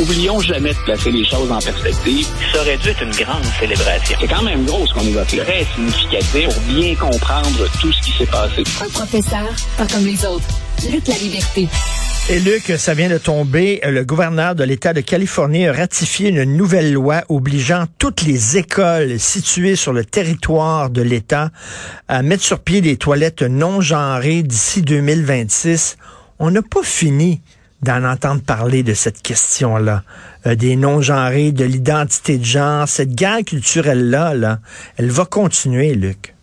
Oublions 0.00 0.40
jamais 0.40 0.72
de 0.72 0.78
placer 0.84 1.10
les 1.10 1.24
choses 1.24 1.52
en 1.52 1.58
perspective. 1.58 2.26
Ça 2.52 2.60
aurait 2.62 2.78
dû 2.78 2.88
être 2.88 3.02
une 3.02 3.10
grande 3.10 3.44
célébration. 3.60 4.16
C'est 4.18 4.26
quand 4.26 4.42
même 4.42 4.64
gros 4.64 4.86
ce 4.86 4.94
qu'on 4.94 5.04
nous 5.04 5.18
a 5.18 5.24
fait. 5.24 5.38
Très 5.38 5.66
significatif 5.74 6.48
pour 6.48 6.62
bien 6.74 6.94
comprendre 6.94 7.68
tout 7.78 7.92
ce 7.92 8.00
qui 8.00 8.12
s'est 8.16 8.30
passé. 8.30 8.64
Un 8.80 8.88
professeur, 8.88 9.48
pas 9.76 9.86
comme 9.86 10.06
les 10.06 10.24
autres. 10.24 10.46
Lutte 10.90 11.08
la 11.08 11.18
liberté. 11.18 11.68
Et 12.30 12.40
Luc, 12.40 12.72
ça 12.78 12.94
vient 12.94 13.10
de 13.10 13.18
tomber. 13.18 13.80
Le 13.84 14.04
gouverneur 14.04 14.54
de 14.54 14.64
l'État 14.64 14.94
de 14.94 15.02
Californie 15.02 15.66
a 15.66 15.74
ratifié 15.74 16.30
une 16.30 16.44
nouvelle 16.44 16.92
loi 16.92 17.22
obligeant 17.28 17.84
toutes 17.98 18.22
les 18.22 18.56
écoles 18.56 19.20
situées 19.20 19.76
sur 19.76 19.92
le 19.92 20.06
territoire 20.06 20.88
de 20.88 21.02
l'État 21.02 21.50
à 22.08 22.22
mettre 22.22 22.44
sur 22.44 22.60
pied 22.60 22.80
des 22.80 22.96
toilettes 22.96 23.42
non 23.42 23.82
genrées 23.82 24.42
d'ici 24.42 24.80
2026. 24.80 25.98
On 26.38 26.50
n'a 26.50 26.62
pas 26.62 26.82
fini 26.82 27.42
d'en 27.82 28.04
entendre 28.04 28.42
parler 28.42 28.82
de 28.82 28.94
cette 28.94 29.22
question-là, 29.22 30.02
euh, 30.46 30.54
des 30.54 30.76
non-genrés, 30.76 31.52
de 31.52 31.64
l'identité 31.64 32.38
de 32.38 32.44
genre. 32.44 32.88
Cette 32.88 33.14
guerre 33.14 33.44
culturelle-là, 33.44 34.34
là, 34.34 34.58
elle 34.96 35.10
va 35.10 35.24
continuer, 35.24 35.94
Luc. 35.94 36.34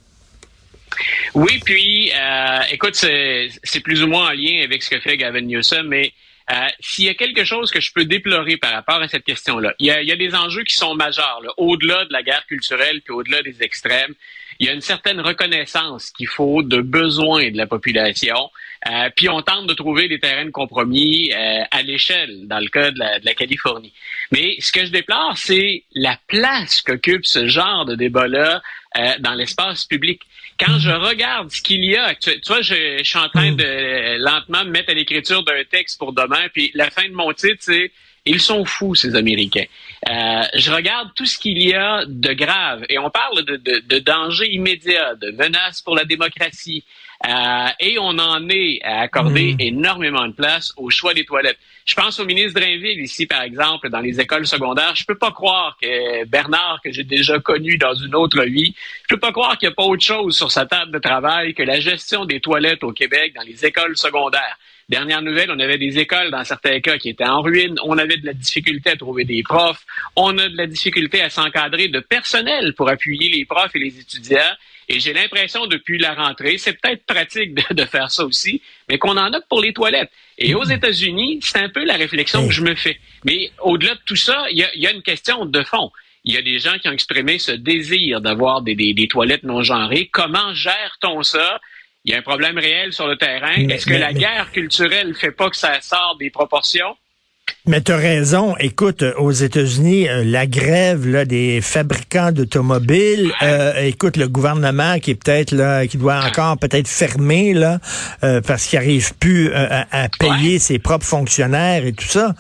Oui, 1.33 1.59
puis, 1.63 2.11
euh, 2.11 2.59
écoute, 2.71 2.95
c'est 2.95 3.79
plus 3.81 4.03
ou 4.03 4.07
moins 4.07 4.29
en 4.29 4.31
lien 4.31 4.63
avec 4.63 4.83
ce 4.83 4.89
que 4.89 4.99
fait 4.99 5.17
Gavin 5.17 5.41
Newsom, 5.41 5.87
mais 5.87 6.11
euh, 6.51 6.67
s'il 6.79 7.05
y 7.05 7.09
a 7.09 7.13
quelque 7.13 7.45
chose 7.45 7.71
que 7.71 7.79
je 7.79 7.93
peux 7.93 8.05
déplorer 8.05 8.57
par 8.57 8.73
rapport 8.73 9.01
à 9.01 9.07
cette 9.07 9.23
question-là, 9.23 9.73
il, 9.79 9.85
il 10.01 10.07
y 10.07 10.11
a, 10.11 10.15
des 10.15 10.35
enjeux 10.35 10.63
qui 10.63 10.75
sont 10.75 10.95
majeurs, 10.95 11.41
au-delà 11.57 12.05
de 12.05 12.11
la 12.11 12.23
guerre 12.23 12.45
culturelle, 12.47 13.01
puis 13.03 13.13
au-delà 13.13 13.43
des 13.43 13.61
extrêmes. 13.61 14.13
Il 14.59 14.67
y 14.67 14.69
a 14.69 14.73
une 14.73 14.81
certaine 14.81 15.21
reconnaissance 15.21 16.11
qu'il 16.11 16.27
faut 16.27 16.61
de 16.63 16.81
besoins 16.81 17.49
de 17.49 17.57
la 17.57 17.65
population. 17.65 18.49
Euh, 18.89 19.09
puis 19.15 19.27
on 19.29 19.41
tente 19.41 19.67
de 19.67 19.73
trouver 19.73 20.07
des 20.07 20.19
terrains 20.19 20.45
de 20.45 20.51
compromis 20.51 21.31
euh, 21.33 21.63
à 21.69 21.81
l'échelle, 21.81 22.47
dans 22.47 22.59
le 22.59 22.67
cas 22.67 22.91
de 22.91 22.99
la, 22.99 23.19
de 23.19 23.25
la, 23.25 23.33
Californie. 23.33 23.93
Mais 24.31 24.55
ce 24.59 24.71
que 24.71 24.85
je 24.85 24.91
déplore, 24.91 25.37
c'est 25.37 25.83
la 25.93 26.17
place 26.27 26.81
qu'occupe 26.81 27.25
ce 27.25 27.47
genre 27.47 27.85
de 27.85 27.95
débat-là 27.95 28.61
euh, 28.97 29.13
dans 29.19 29.33
l'espace 29.33 29.85
public. 29.85 30.21
Quand 30.57 30.77
je 30.77 30.91
regarde 30.91 31.51
ce 31.51 31.61
qu'il 31.61 31.83
y 31.85 31.95
a, 31.95 32.15
tu, 32.15 32.31
vois, 32.47 32.61
je, 32.61 32.97
je, 32.99 33.03
suis 33.03 33.17
en 33.17 33.29
train 33.29 33.51
de 33.51 34.17
lentement 34.17 34.65
me 34.65 34.71
mettre 34.71 34.91
à 34.91 34.93
l'écriture 34.93 35.43
d'un 35.43 35.63
texte 35.69 35.97
pour 35.97 36.11
demain, 36.11 36.47
puis 36.53 36.71
la 36.73 36.89
fin 36.89 37.07
de 37.07 37.13
mon 37.13 37.31
titre, 37.33 37.59
c'est 37.61 37.91
ils 38.25 38.41
sont 38.41 38.65
fous, 38.65 38.95
ces 38.95 39.15
Américains. 39.15 39.65
Euh, 40.07 40.43
je 40.55 40.71
regarde 40.71 41.09
tout 41.15 41.25
ce 41.25 41.37
qu'il 41.37 41.61
y 41.61 41.73
a 41.73 42.05
de 42.05 42.33
grave, 42.33 42.85
et 42.89 42.97
on 42.97 43.09
parle 43.09 43.43
de, 43.43 43.57
de, 43.57 43.81
de 43.85 43.99
danger 43.99 44.49
immédiat, 44.49 45.15
de 45.15 45.31
menaces 45.31 45.81
pour 45.81 45.95
la 45.95 46.05
démocratie, 46.05 46.85
euh, 47.27 47.67
et 47.81 47.99
on 47.99 48.17
en 48.17 48.47
est 48.47 48.79
à 48.83 49.01
accorder 49.01 49.55
mm. 49.55 49.59
énormément 49.59 50.27
de 50.27 50.33
place 50.33 50.73
au 50.77 50.89
choix 50.89 51.13
des 51.13 51.25
toilettes. 51.25 51.57
Je 51.83 51.95
pense 51.95 52.17
au 52.19 52.25
ministre 52.25 52.59
Drainville 52.59 53.01
ici, 53.01 53.25
par 53.25 53.41
exemple, 53.41 53.89
dans 53.89 53.99
les 53.99 54.21
écoles 54.21 54.47
secondaires. 54.47 54.95
Je 54.95 55.03
peux 55.05 55.17
pas 55.17 55.31
croire 55.31 55.75
que 55.81 56.23
Bernard, 56.25 56.79
que 56.81 56.91
j'ai 56.93 57.03
déjà 57.03 57.39
connu 57.39 57.77
dans 57.77 57.93
une 57.93 58.15
autre 58.15 58.41
vie, 58.43 58.73
je 59.03 59.15
peux 59.15 59.19
pas 59.19 59.33
croire 59.33 59.57
qu'il 59.57 59.67
n'y 59.67 59.73
a 59.73 59.75
pas 59.75 59.83
autre 59.83 60.03
chose 60.03 60.37
sur 60.37 60.51
sa 60.51 60.65
table 60.65 60.91
de 60.91 60.99
travail 60.99 61.53
que 61.53 61.63
la 61.63 61.79
gestion 61.81 62.23
des 62.23 62.39
toilettes 62.39 62.83
au 62.83 62.93
Québec 62.93 63.33
dans 63.35 63.43
les 63.43 63.65
écoles 63.65 63.97
secondaires. 63.97 64.57
Dernière 64.89 65.21
nouvelle, 65.21 65.51
on 65.51 65.59
avait 65.59 65.77
des 65.77 65.99
écoles 65.99 66.31
dans 66.31 66.43
certains 66.43 66.79
cas 66.79 66.97
qui 66.97 67.09
étaient 67.09 67.27
en 67.27 67.41
ruine. 67.41 67.75
On 67.83 67.99
avait 67.99 68.17
de 68.17 68.25
la 68.25 68.33
difficulté 68.33 68.89
à 68.89 68.95
trouver 68.95 69.23
des 69.23 69.43
profs. 69.43 69.85
On 70.15 70.35
a 70.39 70.49
de 70.49 70.57
la 70.57 70.65
difficulté 70.65 71.21
à 71.21 71.29
s'encadrer 71.29 71.89
de 71.89 71.99
personnel 71.99 72.73
pour 72.73 72.89
appuyer 72.89 73.29
les 73.29 73.45
profs 73.45 73.75
et 73.75 73.79
les 73.79 73.99
étudiants. 73.99 74.55
Et 74.87 74.99
j'ai 74.99 75.13
l'impression 75.13 75.67
depuis 75.67 75.99
la 75.99 76.15
rentrée, 76.15 76.57
c'est 76.57 76.73
peut-être 76.73 77.05
pratique 77.05 77.53
de, 77.53 77.85
faire 77.85 78.09
ça 78.09 78.25
aussi, 78.25 78.63
mais 78.89 78.97
qu'on 78.97 79.15
en 79.17 79.31
a 79.31 79.39
pour 79.41 79.61
les 79.61 79.73
toilettes. 79.73 80.09
Et 80.39 80.55
aux 80.55 80.63
États-Unis, 80.63 81.39
c'est 81.43 81.59
un 81.59 81.69
peu 81.69 81.85
la 81.85 81.95
réflexion 81.95 82.47
que 82.47 82.53
je 82.53 82.63
me 82.63 82.73
fais. 82.73 82.99
Mais 83.25 83.51
au-delà 83.61 83.93
de 83.93 84.01
tout 84.07 84.15
ça, 84.15 84.47
il 84.49 84.57
y 84.57 84.87
a, 84.87 84.91
une 84.91 85.03
question 85.03 85.45
de 85.45 85.63
fond. 85.63 85.91
Il 86.23 86.33
y 86.33 86.37
a 86.37 86.41
des 86.41 86.57
gens 86.57 86.79
qui 86.79 86.89
ont 86.89 86.91
exprimé 86.91 87.37
ce 87.37 87.51
désir 87.51 88.21
d'avoir 88.21 88.63
des, 88.63 88.73
des 88.73 89.07
toilettes 89.07 89.43
non 89.43 89.61
genrées. 89.61 90.09
Comment 90.11 90.51
gère-t-on 90.55 91.21
ça? 91.21 91.59
Il 92.09 92.13
y 92.13 92.15
a 92.15 92.17
un 92.17 92.23
problème 92.23 92.57
réel 92.57 92.91
sur 92.91 93.05
le 93.05 93.17
terrain. 93.17 93.53
Est-ce 93.69 93.85
que 93.85 93.93
la 93.93 94.13
guerre 94.13 94.49
culturelle 94.51 95.13
fait 95.13 95.29
pas 95.29 95.47
que 95.47 95.55
ça 95.55 95.79
sort 95.79 96.17
des 96.19 96.31
proportions? 96.31 96.97
Mais 97.67 97.81
tu 97.81 97.91
as 97.91 97.97
raison. 97.97 98.55
Écoute, 98.57 99.03
aux 99.19 99.29
États-Unis, 99.29 100.09
euh, 100.09 100.23
la 100.25 100.47
grève 100.47 101.07
là, 101.07 101.25
des 101.25 101.61
fabricants 101.61 102.31
d'automobiles, 102.31 103.31
euh, 103.43 103.85
écoute, 103.85 104.17
le 104.17 104.27
gouvernement 104.27 104.97
qui 104.97 105.11
est 105.11 105.23
peut-être 105.23 105.51
là, 105.51 105.85
qui 105.85 105.97
doit 105.97 106.19
encore 106.25 106.57
peut-être 106.57 106.87
fermer 106.87 107.53
là, 107.53 107.77
euh, 108.23 108.41
parce 108.41 108.65
qu'il 108.65 108.79
n'arrive 108.79 109.13
plus 109.19 109.53
à, 109.53 110.09
payer 110.19 110.57
ses 110.57 110.79
propres 110.79 111.05
fonctionnaires 111.05 111.85
et 111.85 111.93
tout 111.93 112.07
ça. 112.07 112.33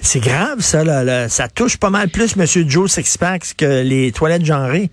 C'est 0.00 0.20
grave, 0.20 0.60
ça. 0.60 0.84
Là, 0.84 1.28
Ça 1.28 1.48
touche 1.48 1.76
pas 1.76 1.90
mal 1.90 2.08
plus 2.08 2.36
M. 2.36 2.46
Joe 2.68 2.88
Sixpack 2.88 3.56
que 3.56 3.82
les 3.82 4.12
toilettes 4.12 4.44
genrées. 4.44 4.90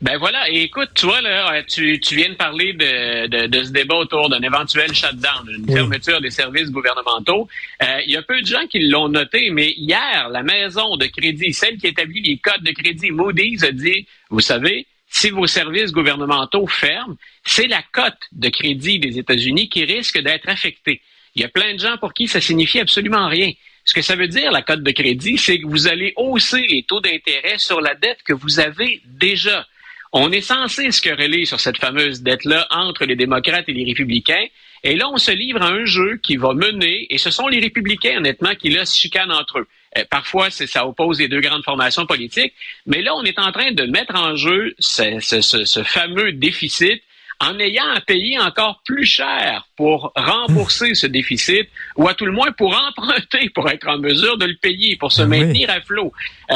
Ben 0.00 0.16
voilà, 0.16 0.48
et 0.48 0.62
écoute, 0.62 0.90
tu 0.94 1.06
vois, 1.06 1.20
là, 1.20 1.54
euh, 1.54 1.62
tu, 1.68 1.98
tu 1.98 2.14
viens 2.14 2.28
de 2.28 2.34
parler 2.34 2.72
de, 2.72 3.26
de, 3.26 3.46
de 3.48 3.62
ce 3.64 3.70
débat 3.70 3.96
autour 3.96 4.28
d'un 4.28 4.40
éventuel 4.40 4.94
shutdown, 4.94 5.44
d'une 5.44 5.66
fermeture 5.66 6.20
des 6.20 6.30
services 6.30 6.70
gouvernementaux. 6.70 7.48
Euh, 7.82 8.00
il 8.06 8.12
y 8.12 8.16
a 8.16 8.22
peu 8.22 8.40
de 8.40 8.46
gens 8.46 8.64
qui 8.68 8.78
l'ont 8.78 9.08
noté, 9.08 9.50
mais 9.50 9.72
hier, 9.76 10.28
la 10.30 10.44
maison 10.44 10.96
de 10.96 11.06
crédit, 11.06 11.52
celle 11.52 11.78
qui 11.78 11.88
établit 11.88 12.22
les 12.22 12.38
codes 12.38 12.62
de 12.62 12.70
crédit, 12.70 13.10
Moody's 13.10 13.64
a 13.64 13.72
dit, 13.72 14.06
vous 14.30 14.38
savez, 14.38 14.86
si 15.10 15.30
vos 15.30 15.48
services 15.48 15.90
gouvernementaux 15.90 16.68
ferment, 16.68 17.16
c'est 17.44 17.66
la 17.66 17.82
cote 17.90 18.28
de 18.30 18.50
crédit 18.50 19.00
des 19.00 19.18
États-Unis 19.18 19.68
qui 19.68 19.84
risque 19.84 20.20
d'être 20.20 20.48
affectée. 20.48 21.00
Il 21.34 21.42
y 21.42 21.44
a 21.44 21.48
plein 21.48 21.74
de 21.74 21.80
gens 21.80 21.96
pour 21.98 22.14
qui 22.14 22.28
ça 22.28 22.40
signifie 22.40 22.78
absolument 22.78 23.26
rien. 23.26 23.50
Ce 23.84 23.94
que 23.94 24.02
ça 24.02 24.14
veut 24.14 24.28
dire, 24.28 24.52
la 24.52 24.62
cote 24.62 24.84
de 24.84 24.90
crédit, 24.92 25.38
c'est 25.38 25.58
que 25.58 25.66
vous 25.66 25.88
allez 25.88 26.12
hausser 26.14 26.64
les 26.68 26.84
taux 26.84 27.00
d'intérêt 27.00 27.58
sur 27.58 27.80
la 27.80 27.96
dette 27.96 28.22
que 28.24 28.32
vous 28.32 28.60
avez 28.60 29.00
déjà. 29.04 29.66
On 30.12 30.32
est 30.32 30.40
censé 30.40 30.90
se 30.90 31.02
quereller 31.02 31.44
sur 31.44 31.60
cette 31.60 31.78
fameuse 31.78 32.22
dette-là 32.22 32.66
entre 32.70 33.04
les 33.04 33.16
démocrates 33.16 33.68
et 33.68 33.72
les 33.72 33.84
républicains. 33.84 34.46
Et 34.84 34.96
là, 34.96 35.08
on 35.12 35.18
se 35.18 35.30
livre 35.30 35.62
à 35.62 35.68
un 35.68 35.84
jeu 35.84 36.18
qui 36.22 36.36
va 36.36 36.54
mener, 36.54 37.06
et 37.10 37.18
ce 37.18 37.30
sont 37.30 37.48
les 37.48 37.60
républicains, 37.60 38.18
honnêtement, 38.18 38.54
qui 38.54 38.70
là 38.70 38.86
se 38.86 38.96
chicanent 38.96 39.32
entre 39.32 39.60
eux. 39.60 39.68
Euh, 39.96 40.04
parfois, 40.08 40.50
ça 40.50 40.86
oppose 40.86 41.18
les 41.18 41.28
deux 41.28 41.40
grandes 41.40 41.64
formations 41.64 42.06
politiques, 42.06 42.52
mais 42.86 43.02
là, 43.02 43.14
on 43.14 43.24
est 43.24 43.38
en 43.38 43.50
train 43.52 43.72
de 43.72 43.84
mettre 43.84 44.14
en 44.14 44.36
jeu 44.36 44.74
ce, 44.78 45.18
ce 45.20 45.82
fameux 45.82 46.32
déficit 46.32 47.02
en 47.40 47.58
ayant 47.60 47.88
à 47.94 48.00
payer 48.00 48.38
encore 48.38 48.82
plus 48.84 49.04
cher 49.04 49.68
pour 49.76 50.12
rembourser 50.16 50.94
ce 50.94 51.06
déficit, 51.06 51.68
ou 51.96 52.08
à 52.08 52.14
tout 52.14 52.26
le 52.26 52.32
moins 52.32 52.50
pour 52.52 52.76
emprunter, 52.88 53.48
pour 53.50 53.70
être 53.70 53.88
en 53.88 53.98
mesure 53.98 54.38
de 54.38 54.46
le 54.46 54.56
payer, 54.56 54.96
pour 54.96 55.12
se 55.12 55.22
maintenir 55.22 55.70
à 55.70 55.80
flot. 55.80 56.12
Euh, 56.50 56.54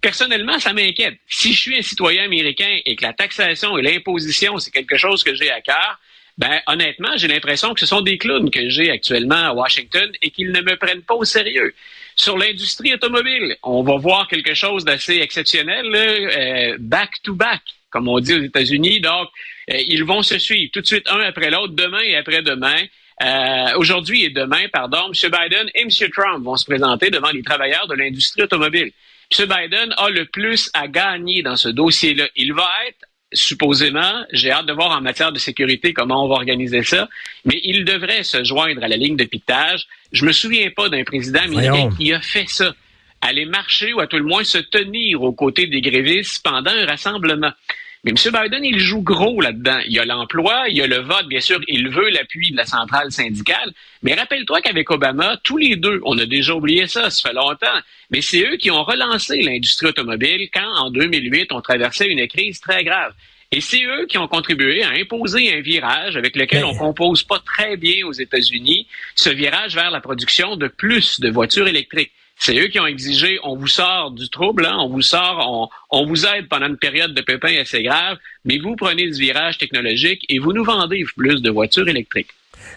personnellement, 0.00 0.58
ça 0.58 0.72
m'inquiète. 0.72 1.18
Si 1.28 1.52
je 1.52 1.60
suis 1.60 1.78
un 1.78 1.82
citoyen 1.82 2.24
américain 2.24 2.78
et 2.84 2.96
que 2.96 3.02
la 3.02 3.12
taxation 3.12 3.76
et 3.78 3.82
l'imposition, 3.82 4.58
c'est 4.58 4.70
quelque 4.70 4.96
chose 4.96 5.22
que 5.22 5.34
j'ai 5.34 5.50
à 5.50 5.60
cœur, 5.60 6.00
ben 6.38 6.60
honnêtement, 6.66 7.16
j'ai 7.16 7.28
l'impression 7.28 7.74
que 7.74 7.80
ce 7.80 7.86
sont 7.86 8.00
des 8.00 8.16
clowns 8.16 8.50
que 8.50 8.70
j'ai 8.70 8.90
actuellement 8.90 9.34
à 9.34 9.52
Washington 9.52 10.10
et 10.22 10.30
qu'ils 10.30 10.52
ne 10.52 10.60
me 10.62 10.76
prennent 10.76 11.02
pas 11.02 11.14
au 11.14 11.24
sérieux. 11.24 11.74
Sur 12.16 12.38
l'industrie 12.38 12.94
automobile, 12.94 13.56
on 13.62 13.82
va 13.82 13.96
voir 13.96 14.26
quelque 14.26 14.54
chose 14.54 14.84
d'assez 14.84 15.18
exceptionnel, 15.18 16.76
back 16.78 17.10
to 17.22 17.34
back, 17.34 17.60
comme 17.90 18.08
on 18.08 18.20
dit 18.20 18.34
aux 18.34 18.42
États-Unis. 18.42 19.00
Donc, 19.00 19.28
euh, 19.70 19.82
ils 19.86 20.04
vont 20.04 20.22
se 20.22 20.38
suivre 20.38 20.70
tout 20.72 20.80
de 20.80 20.86
suite 20.86 21.08
un 21.08 21.20
après 21.20 21.50
l'autre, 21.50 21.74
demain 21.74 22.00
et 22.00 22.16
après-demain. 22.16 22.84
Euh, 23.22 23.76
aujourd'hui 23.76 24.24
et 24.24 24.30
demain, 24.30 24.66
pardon, 24.72 25.12
M. 25.12 25.30
Biden 25.30 25.70
et 25.74 25.82
M. 25.82 25.90
Trump 26.10 26.42
vont 26.42 26.56
se 26.56 26.64
présenter 26.64 27.10
devant 27.10 27.30
les 27.30 27.42
travailleurs 27.42 27.86
de 27.86 27.94
l'industrie 27.94 28.42
automobile. 28.42 28.92
M. 29.38 29.46
Biden 29.46 29.94
a 29.96 30.10
le 30.10 30.24
plus 30.24 30.70
à 30.74 30.88
gagner 30.88 31.42
dans 31.42 31.56
ce 31.56 31.68
dossier-là. 31.68 32.28
Il 32.36 32.52
va 32.52 32.68
être 32.88 33.06
supposément, 33.32 34.24
j'ai 34.32 34.50
hâte 34.50 34.66
de 34.66 34.72
voir 34.72 34.90
en 34.90 35.00
matière 35.00 35.30
de 35.32 35.38
sécurité 35.38 35.92
comment 35.92 36.24
on 36.24 36.28
va 36.28 36.34
organiser 36.34 36.82
ça, 36.82 37.08
mais 37.44 37.60
il 37.62 37.84
devrait 37.84 38.24
se 38.24 38.42
joindre 38.42 38.82
à 38.82 38.88
la 38.88 38.96
ligne 38.96 39.16
de 39.16 39.24
piquetage. 39.24 39.86
Je 40.10 40.24
me 40.24 40.32
souviens 40.32 40.68
pas 40.70 40.88
d'un 40.88 41.04
président 41.04 41.40
américain 41.40 41.90
qui 41.96 42.12
a 42.12 42.20
fait 42.20 42.48
ça. 42.48 42.74
Aller 43.20 43.44
marcher 43.44 43.92
ou 43.92 44.00
à 44.00 44.06
tout 44.06 44.16
le 44.16 44.24
moins 44.24 44.44
se 44.44 44.58
tenir 44.58 45.22
aux 45.22 45.32
côtés 45.32 45.66
des 45.66 45.82
grévistes 45.82 46.42
pendant 46.42 46.70
un 46.70 46.86
rassemblement. 46.86 47.52
Mais 48.02 48.12
M. 48.12 48.16
Biden, 48.16 48.64
il 48.64 48.78
joue 48.78 49.02
gros 49.02 49.42
là-dedans. 49.42 49.80
Il 49.86 49.92
y 49.92 49.98
a 49.98 50.06
l'emploi, 50.06 50.64
il 50.68 50.76
y 50.76 50.80
a 50.80 50.86
le 50.86 51.00
vote, 51.00 51.26
bien 51.28 51.40
sûr, 51.40 51.60
il 51.68 51.90
veut 51.90 52.08
l'appui 52.08 52.50
de 52.50 52.56
la 52.56 52.64
centrale 52.64 53.12
syndicale. 53.12 53.72
Mais 54.02 54.14
rappelle-toi 54.14 54.62
qu'avec 54.62 54.90
Obama, 54.90 55.36
tous 55.44 55.58
les 55.58 55.76
deux, 55.76 56.00
on 56.04 56.16
a 56.18 56.24
déjà 56.24 56.54
oublié 56.54 56.86
ça, 56.86 57.10
ça 57.10 57.28
fait 57.28 57.34
longtemps, 57.34 57.66
mais 58.10 58.22
c'est 58.22 58.42
eux 58.42 58.56
qui 58.56 58.70
ont 58.70 58.84
relancé 58.84 59.42
l'industrie 59.42 59.88
automobile 59.88 60.48
quand, 60.52 60.76
en 60.78 60.90
2008, 60.90 61.52
on 61.52 61.60
traversait 61.60 62.08
une 62.08 62.26
crise 62.26 62.60
très 62.60 62.84
grave. 62.84 63.12
Et 63.52 63.60
c'est 63.60 63.82
eux 63.84 64.06
qui 64.06 64.16
ont 64.16 64.28
contribué 64.28 64.82
à 64.84 64.90
imposer 64.90 65.52
un 65.52 65.60
virage 65.60 66.16
avec 66.16 66.36
lequel 66.36 66.64
on 66.64 66.74
compose 66.74 67.24
pas 67.24 67.40
très 67.40 67.76
bien 67.76 68.06
aux 68.06 68.12
États-Unis, 68.12 68.86
ce 69.16 69.28
virage 69.28 69.74
vers 69.74 69.90
la 69.90 70.00
production 70.00 70.56
de 70.56 70.68
plus 70.68 71.20
de 71.20 71.28
voitures 71.28 71.66
électriques. 71.66 72.12
C'est 72.42 72.58
eux 72.58 72.68
qui 72.68 72.80
ont 72.80 72.86
exigé 72.86 73.38
on 73.44 73.54
vous 73.54 73.66
sort 73.66 74.12
du 74.12 74.28
trouble, 74.30 74.64
hein, 74.64 74.78
on 74.80 74.88
vous 74.88 75.02
sort, 75.02 75.70
on, 75.90 76.06
vous 76.06 76.24
aide 76.24 76.48
pendant 76.48 76.68
une 76.68 76.78
période 76.78 77.12
de 77.12 77.20
pépin 77.20 77.54
assez 77.60 77.82
grave, 77.82 78.16
mais 78.46 78.56
vous 78.56 78.76
prenez 78.76 79.12
ce 79.12 79.20
virage 79.20 79.58
technologique 79.58 80.24
et 80.30 80.38
vous 80.38 80.54
nous 80.54 80.64
vendez 80.64 81.04
plus 81.18 81.42
de 81.42 81.50
voitures 81.50 81.86
électriques. 81.86 82.30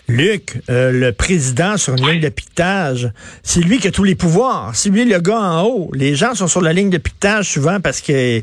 Luc, 0.10 0.62
euh, 0.70 0.92
le 0.92 1.14
président 1.14 1.78
sur 1.78 1.96
une 1.96 2.06
ligne 2.06 2.20
de 2.20 2.28
piquetage, 2.28 3.10
c'est 3.42 3.62
lui 3.62 3.80
qui 3.80 3.88
a 3.88 3.92
tous 3.92 4.04
les 4.04 4.16
pouvoirs. 4.16 4.72
C'est 4.76 4.90
lui 4.90 5.06
le 5.06 5.20
gars 5.20 5.40
en 5.40 5.64
haut. 5.64 5.92
Les 5.94 6.14
gens 6.14 6.36
sont 6.36 6.48
sur 6.48 6.60
la 6.60 6.74
ligne 6.74 6.90
de 6.90 6.98
piquetage 6.98 7.50
souvent 7.50 7.80
parce 7.80 8.02
que 8.02 8.42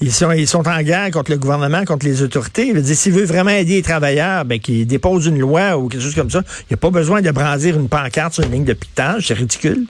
ils 0.00 0.12
sont, 0.12 0.32
ils 0.32 0.48
sont 0.48 0.66
en 0.66 0.82
guerre 0.82 1.10
contre 1.10 1.30
le 1.30 1.36
gouvernement, 1.36 1.84
contre 1.84 2.06
les 2.06 2.22
autorités. 2.22 2.68
Il 2.68 2.74
veut 2.74 2.82
dire, 2.82 2.96
s'il 2.96 3.12
veut 3.12 3.26
vraiment 3.26 3.50
aider 3.50 3.74
les 3.74 3.82
travailleurs, 3.82 4.46
ben, 4.46 4.58
qu'il 4.58 4.86
dépose 4.86 5.26
une 5.26 5.38
loi 5.38 5.76
ou 5.76 5.88
quelque 5.88 6.02
chose 6.02 6.14
comme 6.14 6.30
ça. 6.30 6.42
Il 6.60 6.66
n'y 6.70 6.74
a 6.74 6.78
pas 6.78 6.90
besoin 6.90 7.20
de 7.20 7.30
brandir 7.30 7.78
une 7.78 7.90
pancarte 7.90 8.32
sur 8.32 8.44
une 8.44 8.52
ligne 8.52 8.64
de 8.64 8.72
piquetage. 8.72 9.26
C'est 9.28 9.34
ridicule 9.34 9.86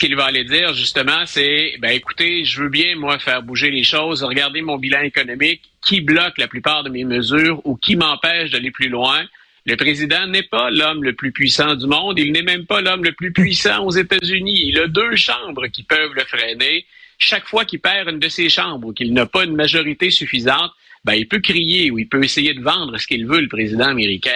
qu'il 0.00 0.16
va 0.16 0.24
aller 0.24 0.44
dire, 0.44 0.72
justement, 0.74 1.26
c'est, 1.26 1.74
ben 1.78 1.90
écoutez, 1.90 2.44
je 2.44 2.62
veux 2.62 2.68
bien, 2.70 2.96
moi, 2.96 3.18
faire 3.18 3.42
bouger 3.42 3.70
les 3.70 3.84
choses. 3.84 4.22
Regardez 4.22 4.62
mon 4.62 4.78
bilan 4.78 5.02
économique. 5.02 5.62
Qui 5.86 6.00
bloque 6.00 6.38
la 6.38 6.48
plupart 6.48 6.82
de 6.82 6.90
mes 6.90 7.04
mesures 7.04 7.60
ou 7.64 7.76
qui 7.76 7.96
m'empêche 7.96 8.50
d'aller 8.50 8.70
plus 8.70 8.88
loin? 8.88 9.24
Le 9.66 9.76
président 9.76 10.26
n'est 10.26 10.42
pas 10.42 10.70
l'homme 10.70 11.04
le 11.04 11.14
plus 11.14 11.32
puissant 11.32 11.74
du 11.74 11.86
monde. 11.86 12.18
Il 12.18 12.32
n'est 12.32 12.42
même 12.42 12.66
pas 12.66 12.80
l'homme 12.80 13.04
le 13.04 13.12
plus 13.12 13.32
puissant 13.32 13.84
aux 13.84 13.90
États-Unis. 13.90 14.62
Il 14.68 14.78
a 14.78 14.88
deux 14.88 15.16
chambres 15.16 15.66
qui 15.68 15.82
peuvent 15.82 16.14
le 16.14 16.24
freiner. 16.24 16.86
Chaque 17.18 17.46
fois 17.46 17.64
qu'il 17.64 17.80
perd 17.80 18.08
une 18.08 18.18
de 18.18 18.28
ses 18.28 18.48
chambres 18.48 18.88
ou 18.88 18.92
qu'il 18.92 19.12
n'a 19.12 19.26
pas 19.26 19.44
une 19.44 19.54
majorité 19.54 20.10
suffisante, 20.10 20.72
ben, 21.04 21.14
il 21.14 21.28
peut 21.28 21.40
crier 21.40 21.90
ou 21.90 21.98
il 21.98 22.08
peut 22.08 22.22
essayer 22.24 22.54
de 22.54 22.62
vendre 22.62 22.96
ce 22.98 23.06
qu'il 23.06 23.26
veut, 23.26 23.40
le 23.40 23.48
président 23.48 23.86
américain. 23.86 24.30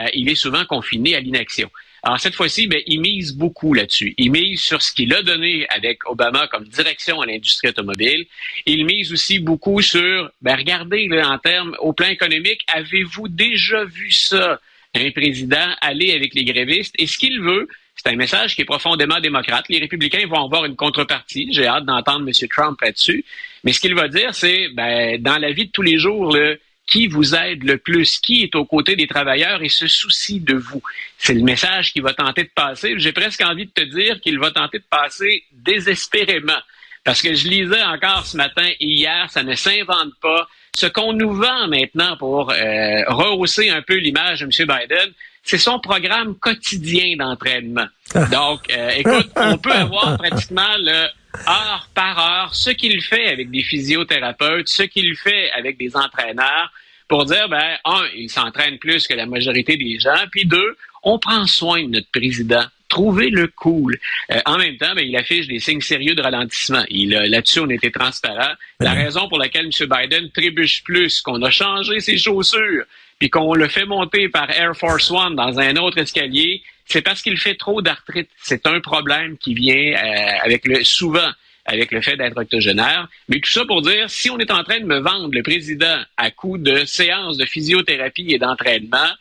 Euh, 0.00 0.06
il 0.14 0.28
est 0.30 0.34
souvent 0.34 0.64
confiné 0.64 1.14
à 1.16 1.20
l'inaction. 1.20 1.70
Alors 2.04 2.18
cette 2.18 2.34
fois-ci, 2.34 2.66
ben, 2.66 2.80
il 2.86 3.00
mise 3.00 3.32
beaucoup 3.32 3.74
là-dessus. 3.74 4.12
Il 4.18 4.32
mise 4.32 4.60
sur 4.60 4.82
ce 4.82 4.92
qu'il 4.92 5.14
a 5.14 5.22
donné 5.22 5.66
avec 5.68 6.04
Obama 6.10 6.48
comme 6.48 6.64
direction 6.64 7.20
à 7.20 7.26
l'industrie 7.26 7.68
automobile. 7.68 8.26
Il 8.66 8.84
mise 8.84 9.12
aussi 9.12 9.38
beaucoup 9.38 9.80
sur, 9.82 10.30
ben, 10.40 10.56
regardez 10.56 11.06
là, 11.06 11.30
en 11.30 11.38
termes 11.38 11.76
au 11.78 11.92
plan 11.92 12.08
économique, 12.08 12.62
avez-vous 12.66 13.28
déjà 13.28 13.84
vu 13.84 14.10
ça, 14.10 14.60
un 14.94 15.10
président 15.12 15.74
aller 15.80 16.12
avec 16.12 16.34
les 16.34 16.44
grévistes? 16.44 16.94
Et 16.98 17.06
ce 17.06 17.16
qu'il 17.16 17.40
veut, 17.40 17.68
c'est 17.94 18.08
un 18.08 18.16
message 18.16 18.56
qui 18.56 18.62
est 18.62 18.66
profondément 18.66 19.20
démocrate. 19.20 19.66
Les 19.68 19.78
républicains 19.78 20.26
vont 20.26 20.44
avoir 20.44 20.64
une 20.64 20.74
contrepartie. 20.74 21.52
J'ai 21.52 21.68
hâte 21.68 21.84
d'entendre 21.84 22.26
M. 22.26 22.48
Trump 22.48 22.80
là-dessus. 22.80 23.24
Mais 23.62 23.72
ce 23.72 23.78
qu'il 23.78 23.94
va 23.94 24.08
dire, 24.08 24.34
c'est, 24.34 24.70
ben, 24.74 25.22
dans 25.22 25.38
la 25.38 25.52
vie 25.52 25.66
de 25.66 25.70
tous 25.70 25.82
les 25.82 25.98
jours, 25.98 26.34
là, 26.34 26.56
qui 26.86 27.06
vous 27.06 27.34
aide 27.34 27.62
le 27.64 27.78
plus, 27.78 28.18
qui 28.18 28.42
est 28.42 28.54
aux 28.54 28.64
côtés 28.64 28.96
des 28.96 29.06
travailleurs 29.06 29.62
et 29.62 29.68
se 29.68 29.86
soucie 29.86 30.40
de 30.40 30.54
vous. 30.54 30.82
C'est 31.18 31.34
le 31.34 31.42
message 31.42 31.92
qu'il 31.92 32.02
va 32.02 32.12
tenter 32.12 32.44
de 32.44 32.50
passer. 32.54 32.94
J'ai 32.96 33.12
presque 33.12 33.40
envie 33.40 33.66
de 33.66 33.70
te 33.70 33.82
dire 33.82 34.20
qu'il 34.20 34.38
va 34.38 34.50
tenter 34.50 34.78
de 34.78 34.84
passer 34.90 35.44
désespérément. 35.52 36.60
Parce 37.04 37.22
que 37.22 37.34
je 37.34 37.48
lisais 37.48 37.82
encore 37.82 38.26
ce 38.26 38.36
matin 38.36 38.68
et 38.68 38.86
hier, 38.86 39.26
ça 39.30 39.42
ne 39.42 39.54
s'invente 39.54 40.12
pas. 40.20 40.48
Ce 40.74 40.86
qu'on 40.86 41.12
nous 41.12 41.32
vend 41.32 41.68
maintenant 41.68 42.16
pour 42.16 42.50
euh, 42.50 43.02
rehausser 43.08 43.70
un 43.70 43.82
peu 43.82 43.96
l'image 43.96 44.40
de 44.40 44.44
M. 44.44 44.50
Biden, 44.50 45.12
c'est 45.42 45.58
son 45.58 45.78
programme 45.80 46.36
quotidien 46.36 47.16
d'entraînement. 47.16 47.86
Donc, 48.30 48.60
euh, 48.72 48.90
écoute, 48.96 49.30
on 49.36 49.58
peut 49.58 49.72
avoir 49.72 50.16
pratiquement 50.16 50.76
le 50.78 51.08
heure 51.48 51.88
par 51.94 52.18
heure 52.18 52.54
ce 52.54 52.70
qu'il 52.70 53.00
fait 53.02 53.26
avec 53.26 53.50
des 53.50 53.62
physiothérapeutes, 53.62 54.68
ce 54.68 54.82
qu'il 54.82 55.16
fait 55.16 55.50
avec 55.52 55.78
des 55.78 55.96
entraîneurs 55.96 56.70
pour 57.08 57.24
dire, 57.24 57.48
ben, 57.48 57.76
un, 57.84 58.04
il 58.16 58.30
s'entraîne 58.30 58.78
plus 58.78 59.06
que 59.06 59.14
la 59.14 59.26
majorité 59.26 59.76
des 59.76 59.98
gens, 59.98 60.24
puis 60.30 60.46
deux, 60.46 60.76
on 61.02 61.18
prend 61.18 61.46
soin 61.46 61.82
de 61.82 61.88
notre 61.88 62.10
président. 62.10 62.64
Trouvez 62.88 63.30
le 63.30 63.48
cool. 63.48 63.98
Euh, 64.30 64.40
en 64.44 64.58
même 64.58 64.76
temps, 64.76 64.94
ben, 64.94 65.04
il 65.06 65.16
affiche 65.16 65.46
des 65.46 65.58
signes 65.58 65.80
sérieux 65.80 66.14
de 66.14 66.22
ralentissement. 66.22 66.84
Il, 66.88 67.14
euh, 67.14 67.28
là-dessus, 67.28 67.60
on 67.60 67.70
était 67.70 67.90
transparent. 67.90 68.52
La 68.80 68.92
raison 68.92 69.28
pour 69.28 69.38
laquelle 69.38 69.66
M. 69.66 69.88
Biden 69.88 70.30
trébuche 70.30 70.84
plus, 70.84 71.20
qu'on 71.22 71.42
a 71.42 71.50
changé 71.50 72.00
ses 72.00 72.18
chaussures, 72.18 72.84
puis 73.22 73.30
qu'on 73.30 73.54
le 73.54 73.68
fait 73.68 73.84
monter 73.84 74.28
par 74.28 74.50
Air 74.50 74.76
Force 74.76 75.08
One 75.08 75.36
dans 75.36 75.60
un 75.60 75.76
autre 75.76 75.98
escalier, 75.98 76.60
c'est 76.86 77.02
parce 77.02 77.22
qu'il 77.22 77.38
fait 77.38 77.54
trop 77.54 77.80
d'arthrite. 77.80 78.28
C'est 78.42 78.66
un 78.66 78.80
problème 78.80 79.38
qui 79.38 79.54
vient 79.54 79.94
euh, 79.94 80.44
avec 80.44 80.66
le 80.66 80.82
souvent 80.82 81.30
avec 81.64 81.92
le 81.92 82.00
fait 82.00 82.16
d'être 82.16 82.36
octogénaire. 82.36 83.06
Mais 83.28 83.38
tout 83.38 83.48
ça 83.48 83.64
pour 83.64 83.80
dire, 83.80 84.10
si 84.10 84.28
on 84.28 84.38
est 84.40 84.50
en 84.50 84.64
train 84.64 84.80
de 84.80 84.86
me 84.86 84.98
vendre 84.98 85.28
le 85.32 85.40
président 85.44 86.02
à 86.16 86.32
coup 86.32 86.58
de 86.58 86.84
séances 86.84 87.36
de 87.36 87.46
physiothérapie 87.46 88.26
et 88.30 88.40
d'entraînement, 88.40 89.12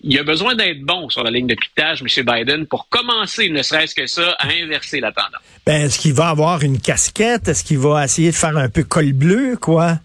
il 0.00 0.18
a 0.18 0.24
besoin 0.24 0.56
d'être 0.56 0.80
bon 0.80 1.08
sur 1.08 1.22
la 1.22 1.30
ligne 1.30 1.46
de 1.46 1.54
piquetage, 1.54 2.02
M. 2.02 2.26
Biden, 2.26 2.66
pour 2.66 2.88
commencer, 2.88 3.50
ne 3.50 3.62
serait-ce 3.62 3.94
que 3.94 4.08
ça, 4.08 4.32
à 4.40 4.48
inverser 4.48 4.98
la 4.98 5.12
tendance. 5.12 5.42
Ben, 5.64 5.82
est-ce 5.82 6.00
qu'il 6.00 6.14
va 6.14 6.30
avoir 6.30 6.64
une 6.64 6.80
casquette? 6.80 7.46
Est-ce 7.46 7.62
qu'il 7.62 7.78
va 7.78 8.04
essayer 8.04 8.32
de 8.32 8.36
faire 8.36 8.56
un 8.56 8.68
peu 8.68 8.82
col 8.82 9.12
bleu, 9.12 9.56
quoi? 9.56 10.00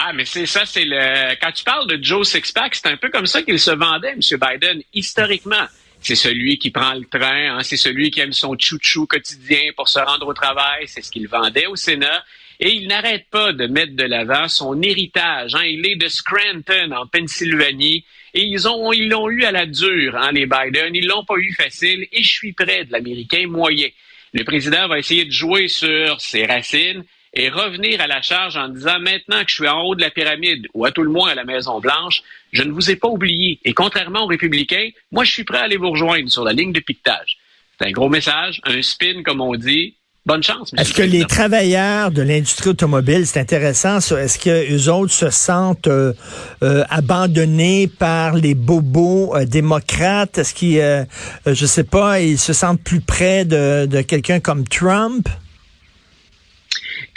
Ah, 0.00 0.12
mais 0.14 0.24
c'est 0.24 0.46
ça, 0.46 0.64
c'est 0.64 0.84
le. 0.84 1.34
Quand 1.40 1.50
tu 1.50 1.64
parles 1.64 1.88
de 1.88 1.98
Joe 2.00 2.26
Sixpack, 2.26 2.76
c'est 2.76 2.86
un 2.86 2.96
peu 2.96 3.10
comme 3.10 3.26
ça 3.26 3.42
qu'il 3.42 3.58
se 3.58 3.72
vendait, 3.72 4.12
M. 4.12 4.20
Biden, 4.20 4.80
historiquement. 4.94 5.66
C'est 6.00 6.14
celui 6.14 6.56
qui 6.56 6.70
prend 6.70 6.94
le 6.94 7.04
train, 7.04 7.56
hein, 7.56 7.62
c'est 7.64 7.76
celui 7.76 8.12
qui 8.12 8.20
aime 8.20 8.32
son 8.32 8.56
chouchou 8.56 9.08
quotidien 9.08 9.72
pour 9.76 9.88
se 9.88 9.98
rendre 9.98 10.28
au 10.28 10.34
travail, 10.34 10.86
c'est 10.86 11.02
ce 11.02 11.10
qu'il 11.10 11.26
vendait 11.26 11.66
au 11.66 11.74
Sénat. 11.74 12.22
Et 12.60 12.70
il 12.70 12.86
n'arrête 12.86 13.26
pas 13.28 13.52
de 13.52 13.66
mettre 13.66 13.96
de 13.96 14.04
l'avant 14.04 14.46
son 14.46 14.80
héritage. 14.80 15.56
Hein. 15.56 15.64
Il 15.64 15.84
est 15.84 15.96
de 15.96 16.06
Scranton, 16.06 16.92
en 16.92 17.08
Pennsylvanie. 17.08 18.04
Et 18.34 18.42
ils 18.42 18.68
ont, 18.68 18.92
ils 18.92 19.08
l'ont 19.08 19.28
eu 19.28 19.42
à 19.42 19.50
la 19.50 19.66
dure, 19.66 20.16
hein, 20.16 20.30
les 20.30 20.46
Biden. 20.46 20.94
Ils 20.94 21.08
l'ont 21.08 21.24
pas 21.24 21.38
eu 21.38 21.52
facile. 21.54 22.06
Et 22.12 22.22
je 22.22 22.30
suis 22.30 22.52
près 22.52 22.84
de 22.84 22.92
l'Américain 22.92 23.48
moyen. 23.48 23.88
Le 24.32 24.44
président 24.44 24.86
va 24.86 25.00
essayer 25.00 25.24
de 25.24 25.32
jouer 25.32 25.66
sur 25.66 26.20
ses 26.20 26.46
racines 26.46 27.04
et 27.34 27.48
revenir 27.48 28.00
à 28.00 28.06
la 28.06 28.22
charge 28.22 28.56
en 28.56 28.68
disant 28.68 28.98
maintenant 29.00 29.42
que 29.44 29.50
je 29.50 29.54
suis 29.54 29.68
en 29.68 29.82
haut 29.82 29.94
de 29.94 30.00
la 30.00 30.10
pyramide 30.10 30.66
ou 30.74 30.84
à 30.84 30.90
tout 30.90 31.02
le 31.02 31.10
moins 31.10 31.30
à 31.30 31.34
la 31.34 31.44
Maison 31.44 31.80
Blanche, 31.80 32.22
je 32.52 32.62
ne 32.62 32.72
vous 32.72 32.90
ai 32.90 32.96
pas 32.96 33.08
oublié. 33.08 33.60
Et 33.64 33.74
contrairement 33.74 34.24
aux 34.24 34.28
républicains, 34.28 34.88
moi 35.12 35.24
je 35.24 35.32
suis 35.32 35.44
prêt 35.44 35.58
à 35.58 35.62
aller 35.62 35.76
vous 35.76 35.90
rejoindre 35.90 36.30
sur 36.30 36.44
la 36.44 36.52
ligne 36.52 36.72
de 36.72 36.80
piquetage. 36.80 37.38
C'est 37.78 37.88
un 37.88 37.92
gros 37.92 38.08
message, 38.08 38.60
un 38.64 38.82
spin 38.82 39.22
comme 39.22 39.40
on 39.40 39.54
dit. 39.54 39.94
Bonne 40.26 40.42
chance. 40.42 40.74
Est-ce 40.76 40.92
que 40.92 41.00
les 41.00 41.24
travailleurs 41.24 42.10
de 42.10 42.20
l'industrie 42.20 42.70
automobile, 42.70 43.26
c'est 43.26 43.40
intéressant, 43.40 43.96
est-ce 43.96 44.38
que 44.38 44.74
eux 44.74 44.92
autres 44.92 45.14
se 45.14 45.30
sentent 45.30 45.86
euh, 45.86 46.12
euh, 46.62 46.84
abandonnés 46.90 47.86
par 47.86 48.34
les 48.34 48.54
bobos 48.54 49.34
euh, 49.34 49.46
démocrates? 49.46 50.36
Est-ce 50.36 50.52
qu'ils, 50.52 51.06
je 51.46 51.66
sais 51.66 51.84
pas, 51.84 52.20
ils 52.20 52.38
se 52.38 52.52
sentent 52.52 52.82
plus 52.82 53.00
près 53.00 53.46
de, 53.46 53.86
de 53.86 54.02
quelqu'un 54.02 54.38
comme 54.38 54.68
Trump? 54.68 55.30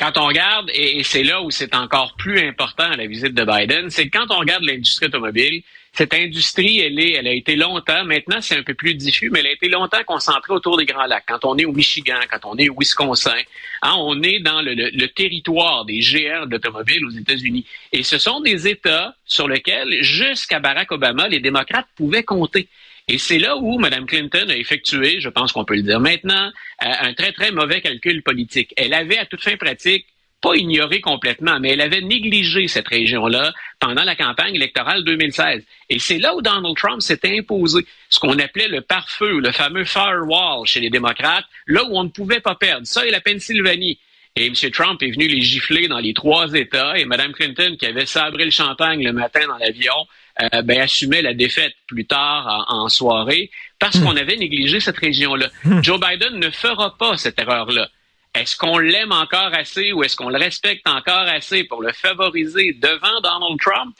Quand 0.02 0.18
on 0.18 0.26
regarde, 0.26 0.72
et 0.74 1.04
c'est 1.04 1.24
là 1.24 1.44
où 1.44 1.52
c'est 1.52 1.76
encore 1.76 2.16
plus 2.18 2.40
important 2.40 2.90
la 2.98 3.06
visite 3.06 3.36
de 3.36 3.44
Biden, 3.44 3.92
c'est 3.92 4.10
que 4.10 4.18
quand 4.18 4.34
on 4.34 4.40
regarde 4.40 4.64
l'industrie 4.64 5.06
automobile, 5.06 5.62
cette 5.94 6.16
industrie, 6.16 6.80
elle, 6.80 7.00
est, 7.00 7.12
elle 7.12 7.28
a 7.28 7.34
été 7.34 7.56
longtemps, 7.56 8.04
maintenant 8.06 8.42
c'est 8.42 8.58
un 8.58 8.64
peu 8.64 8.74
plus 8.74 8.96
diffus, 8.96 9.30
mais 9.30 9.42
elle 9.42 9.48
a 9.48 9.52
été 9.52 9.70
longtemps 9.70 10.04
concentrée 10.08 10.54
autour 10.54 10.78
des 10.78 10.86
Grands 10.86 11.06
Lacs. 11.06 11.26
Quand 11.28 11.46
on 11.46 11.56
est 11.56 11.66
au 11.66 11.72
Michigan, 11.72 12.16
quand 12.32 12.50
on 12.50 12.58
est 12.58 12.70
au 12.70 12.76
Wisconsin, 12.80 13.36
hein, 13.84 13.94
on 14.00 14.24
est 14.24 14.40
dans 14.40 14.64
le, 14.64 15.06
territoire 15.10 15.86
des 15.86 16.02
géants 16.02 16.48
d'automobile 16.48 17.06
aux 17.06 17.12
États-Unis. 17.12 17.68
Et 17.92 18.02
ce 18.02 18.18
sont 18.18 18.40
des 18.40 18.68
États 18.68 19.14
sur 19.26 19.48
lesquels, 19.48 20.02
jusqu'à 20.02 20.60
Barack 20.60 20.92
Obama, 20.92 21.28
les 21.28 21.42
démocrates 21.42 21.88
pouvaient 21.96 22.24
compter. 22.24 22.68
Et 23.08 23.18
c'est 23.18 23.40
là 23.40 23.58
où 23.58 23.80
Mme 23.80 24.06
Clinton 24.06 24.48
a 24.50 24.56
effectué, 24.56 25.20
je 25.20 25.30
pense 25.30 25.52
qu'on 25.52 25.66
peut 25.66 25.76
le 25.76 25.84
dire 25.84 26.00
maintenant, 26.00 26.52
euh, 26.84 26.88
un 27.02 27.14
très, 27.14 27.32
très 27.32 27.52
mauvais 27.52 27.82
calcul 27.82 28.24
politique. 28.24 28.74
Elle 28.78 28.94
avait, 28.94 29.18
à 29.18 29.26
toute 29.26 29.42
fin 29.42 29.58
pratique, 29.58 30.06
pas 30.42 30.56
ignoré 30.56 31.02
complètement, 31.02 31.60
mais 31.60 31.70
elle 31.70 31.82
avait 31.82 32.02
négligé 32.02 32.68
cette 32.68 32.88
région-là 32.88 33.54
pendant 33.80 34.04
la 34.04 34.16
campagne 34.16 34.56
électorale 34.56 35.04
2016. 35.04 35.64
Et 35.90 36.00
c'est 36.00 36.18
là 36.18 36.36
où 36.36 36.42
Donald 36.42 36.76
Trump 36.76 37.02
s'est 37.02 37.20
imposé 37.24 37.86
ce 38.10 38.20
qu'on 38.20 38.38
appelait 38.40 38.68
le 38.68 38.82
pare-feu, 38.82 39.40
le 39.40 39.52
fameux 39.52 39.86
firewall 39.86 40.66
chez 40.66 40.80
les 40.80 40.90
démocrates, 40.90 41.46
là 41.68 41.84
où 41.84 41.96
on 41.96 42.04
ne 42.04 42.10
pouvait 42.10 42.40
pas 42.40 42.56
perdre. 42.56 42.88
Ça 42.88 43.06
et 43.06 43.12
la 43.12 43.22
Pennsylvanie. 43.22 44.00
Et 44.42 44.48
M. 44.48 44.56
Trump 44.72 45.04
est 45.04 45.12
venu 45.12 45.28
les 45.28 45.42
gifler 45.42 45.88
dans 45.88 46.00
les 46.00 46.16
trois 46.16 46.52
États 46.54 46.98
et 46.98 47.06
Mme 47.06 47.32
Clinton, 47.32 47.76
qui 47.80 47.86
avait 47.86 48.08
sabré 48.08 48.44
le 48.44 48.50
champagne 48.50 49.04
le 49.04 49.14
matin 49.14 49.42
dans 49.48 49.58
l'avion, 49.58 49.94
euh, 50.42 50.64
ben, 50.64 50.82
assumait 50.82 51.22
la 51.22 51.36
défaite 51.36 51.76
plus 51.86 52.08
tard 52.08 52.66
en, 52.68 52.90
soirée 52.90 53.52
parce 53.78 53.98
hmm. 53.98 54.04
qu'on 54.04 54.18
avait 54.18 54.38
négligé 54.38 54.80
cette 54.80 54.98
région-là. 54.98 55.50
Hmm. 55.64 55.84
Joe 55.84 56.00
Biden 56.00 56.40
ne 56.40 56.50
fera 56.50 56.98
pas 56.98 57.18
cette 57.18 57.38
erreur-là. 57.38 57.88
Est-ce 58.34 58.58
qu'on 58.58 58.80
l'aime 58.80 59.12
encore 59.12 59.54
assez 59.54 59.92
ou 59.92 60.04
est-ce 60.04 60.16
qu'on 60.16 60.30
le 60.30 60.40
respecte 60.40 60.90
encore 60.90 61.28
assez 61.28 61.64
pour 61.66 61.84
le 61.84 61.92
favoriser 61.92 62.74
devant 62.82 63.22
Donald 63.22 63.60
Trump? 63.60 63.96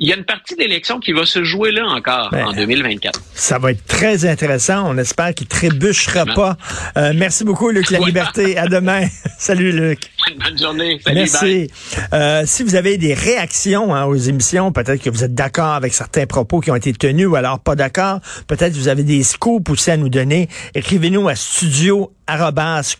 Il 0.00 0.08
y 0.08 0.12
a 0.14 0.16
une 0.16 0.24
partie 0.24 0.54
de 0.54 0.60
l'élection 0.60 0.98
qui 0.98 1.12
va 1.12 1.26
se 1.26 1.44
jouer 1.44 1.72
là 1.72 1.86
encore 1.86 2.30
ben, 2.32 2.46
en 2.46 2.52
2024. 2.54 3.20
Ça 3.34 3.58
va 3.58 3.72
être 3.72 3.86
très 3.86 4.24
intéressant. 4.24 4.90
On 4.90 4.96
espère 4.96 5.34
qu'il 5.34 5.46
trébuchera 5.46 6.24
pas. 6.24 6.56
Euh, 6.96 7.12
merci 7.14 7.44
beaucoup, 7.44 7.68
Luc 7.68 7.90
La 7.90 7.98
Liberté. 7.98 8.56
À 8.56 8.66
demain. 8.66 9.06
Salut, 9.38 9.72
Luc. 9.72 10.00
Bonne 10.44 10.58
journée. 10.58 11.00
Merci. 11.12 11.70
Euh, 12.12 12.42
si 12.46 12.62
vous 12.62 12.74
avez 12.74 12.98
des 12.98 13.14
réactions 13.14 13.94
hein, 13.94 14.04
aux 14.04 14.16
émissions, 14.16 14.72
peut-être 14.72 15.02
que 15.02 15.10
vous 15.10 15.24
êtes 15.24 15.34
d'accord 15.34 15.74
avec 15.74 15.94
certains 15.94 16.26
propos 16.26 16.60
qui 16.60 16.70
ont 16.70 16.76
été 16.76 16.92
tenus 16.92 17.26
ou 17.26 17.36
alors 17.36 17.60
pas 17.60 17.76
d'accord. 17.76 18.20
Peut-être 18.46 18.72
que 18.72 18.78
vous 18.78 18.88
avez 18.88 19.02
des 19.02 19.22
scoops 19.22 19.70
aussi 19.70 19.90
à 19.90 19.96
nous 19.96 20.08
donner. 20.08 20.48
Écrivez-nous 20.74 21.28
à 21.28 21.34
studio 21.34 22.12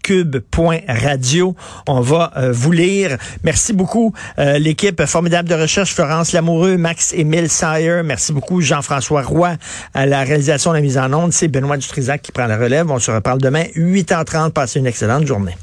cube.radio. 0.03 1.55
On 1.87 2.01
va 2.01 2.33
euh, 2.37 2.53
vous 2.53 2.73
lire. 2.73 3.17
Merci 3.45 3.73
beaucoup, 3.73 4.13
euh, 4.39 4.59
l'équipe 4.59 5.05
formidable 5.07 5.49
de 5.49 5.55
recherche, 5.55 5.95
Florence 5.95 6.33
Lamoureux, 6.33 6.77
Max 6.77 7.13
Émile 7.13 7.49
Sayer. 7.49 8.03
Merci 8.05 8.33
beaucoup, 8.33 8.61
Jean-François 8.61 9.23
Roy, 9.23 9.57
à 9.95 10.07
la 10.07 10.25
réalisation 10.25 10.71
de 10.71 10.77
la 10.77 10.83
mise 10.83 10.99
en 10.99 11.13
onde. 11.13 11.33
C'est 11.33 11.49
Benoît 11.49 11.77
Dutrisac 11.77 12.23
qui 12.23 12.33
prend 12.33 12.47
la 12.47 12.57
relève. 12.57 12.91
On 12.91 12.99
se 12.99 13.11
reparle 13.11 13.41
demain, 13.41 13.65
8h30. 13.77 14.51
Passez 14.51 14.81
une 14.81 14.87
excellente 14.87 15.27
journée. 15.27 15.55